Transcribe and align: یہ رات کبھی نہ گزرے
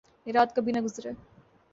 یہ 0.27 0.33
رات 0.33 0.55
کبھی 0.55 0.71
نہ 0.71 0.79
گزرے 0.81 1.11